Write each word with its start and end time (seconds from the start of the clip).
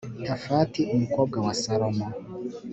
tafati 0.27 0.81
umukobwa 0.95 1.37
wa 1.45 1.53
salomo 1.61 2.05